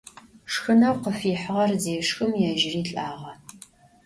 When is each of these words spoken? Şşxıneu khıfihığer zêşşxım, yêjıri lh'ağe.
Şşxıneu 0.51 0.95
khıfihığer 1.03 1.71
zêşşxım, 1.81 2.31
yêjıri 2.41 2.81
lh'ağe. 2.95 3.33